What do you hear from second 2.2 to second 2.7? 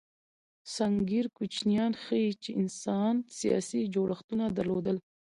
چې